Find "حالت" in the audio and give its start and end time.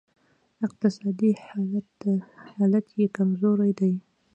2.57-2.85